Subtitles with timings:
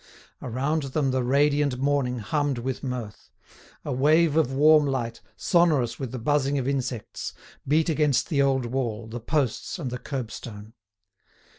[0.41, 3.29] Around them the radiant morning hummed with mirth;
[3.85, 7.35] a wave of warm light, sonorous with the buzzing of insects,
[7.67, 10.73] beat against the old wall, the posts, and the curbstone.